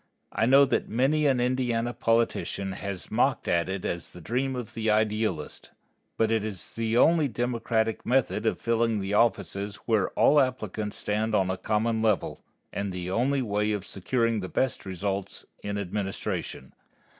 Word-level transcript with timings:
I 0.31 0.47
know 0.47 0.65
that 0.65 0.89
many 0.89 1.27
an 1.27 1.39
Indiana 1.39 1.93
politician 1.93 2.71
has 2.71 3.11
mocked 3.11 3.47
at 3.47 3.69
it 3.69 3.85
as 3.85 4.09
the 4.13 4.19
dream 4.19 4.55
of 4.55 4.73
the 4.73 4.89
idealist, 4.89 5.69
but 6.17 6.31
it 6.31 6.43
is 6.43 6.73
the 6.73 6.97
only 6.97 7.27
democratic 7.27 8.03
method 8.03 8.47
of 8.47 8.59
filling 8.59 8.97
the 8.99 9.13
offices 9.13 9.75
where 9.85 10.09
all 10.17 10.39
applicants 10.39 10.97
stand 10.97 11.35
upon 11.35 11.51
a 11.51 11.55
common 11.57 12.01
level, 12.01 12.43
and 12.73 12.91
the 12.91 13.11
only 13.11 13.43
way 13.43 13.73
of 13.73 13.85
securing 13.85 14.39
the 14.39 14.49
best 14.49 14.87
results 14.87 15.45
in 15.61 15.77
administration. 15.77 16.73